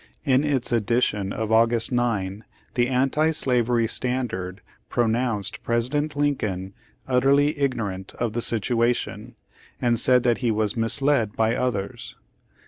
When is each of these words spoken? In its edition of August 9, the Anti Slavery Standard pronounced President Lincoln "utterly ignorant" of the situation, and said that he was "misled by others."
In 0.25 0.43
its 0.43 0.71
edition 0.71 1.31
of 1.31 1.51
August 1.51 1.91
9, 1.91 2.43
the 2.73 2.87
Anti 2.89 3.29
Slavery 3.29 3.85
Standard 3.85 4.61
pronounced 4.89 5.61
President 5.61 6.15
Lincoln 6.15 6.73
"utterly 7.07 7.55
ignorant" 7.59 8.15
of 8.15 8.33
the 8.33 8.41
situation, 8.41 9.35
and 9.79 9.99
said 9.99 10.23
that 10.23 10.39
he 10.39 10.49
was 10.49 10.75
"misled 10.75 11.35
by 11.35 11.55
others." 11.55 12.15